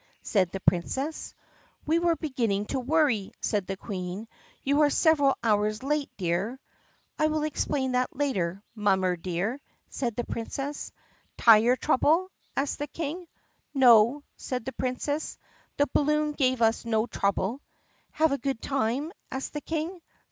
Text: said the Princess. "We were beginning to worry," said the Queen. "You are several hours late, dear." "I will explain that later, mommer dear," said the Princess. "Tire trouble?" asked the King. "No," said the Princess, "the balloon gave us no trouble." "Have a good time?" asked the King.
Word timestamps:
said 0.23 0.51
the 0.51 0.59
Princess. 0.61 1.35
"We 1.85 1.99
were 1.99 2.15
beginning 2.15 2.65
to 2.73 2.79
worry," 2.79 3.33
said 3.39 3.67
the 3.67 3.77
Queen. 3.77 4.27
"You 4.63 4.81
are 4.81 4.89
several 4.89 5.37
hours 5.43 5.83
late, 5.83 6.09
dear." 6.17 6.59
"I 7.19 7.27
will 7.27 7.43
explain 7.43 7.91
that 7.91 8.15
later, 8.15 8.63
mommer 8.73 9.15
dear," 9.15 9.61
said 9.89 10.15
the 10.15 10.23
Princess. 10.25 10.91
"Tire 11.37 11.75
trouble?" 11.75 12.31
asked 12.57 12.79
the 12.79 12.87
King. 12.87 13.27
"No," 13.75 14.23
said 14.37 14.65
the 14.65 14.73
Princess, 14.73 15.37
"the 15.77 15.85
balloon 15.93 16.31
gave 16.31 16.63
us 16.63 16.83
no 16.83 17.05
trouble." 17.05 17.61
"Have 18.09 18.31
a 18.31 18.39
good 18.39 18.59
time?" 18.59 19.11
asked 19.31 19.53
the 19.53 19.61
King. 19.61 20.01